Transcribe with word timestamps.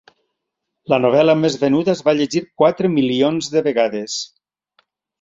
La 0.93 0.97
novel·la 1.03 1.35
més 1.43 1.59
venuda 1.65 1.95
es 1.95 2.03
va 2.09 2.15
llegir 2.21 2.43
quatre 2.65 2.93
milions 2.97 3.55
de 3.57 3.67
vegades. 3.71 4.21